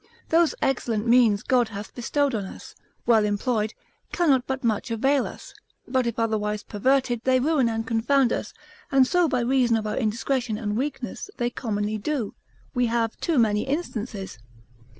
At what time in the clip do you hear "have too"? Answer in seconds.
12.87-13.37